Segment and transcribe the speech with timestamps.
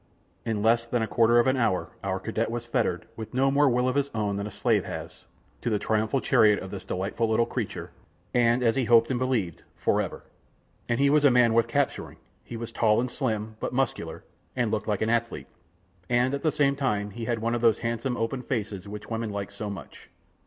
[0.47, 3.69] In less than a quarter of an hour, our cadet was fettered, with no more
[3.69, 5.25] will of his own than a slave has,
[5.61, 7.91] to the triumphal chariot of this delightful little creature,
[8.33, 10.23] and as he hoped and believed for ever.
[10.89, 12.17] And he was a man worth capturing.
[12.43, 14.23] He was tall and slim, but muscular,
[14.55, 15.45] and looked like an athlete,
[16.09, 19.51] and at the time he had one of those handsome, open faces which women like
[19.51, 20.09] so much.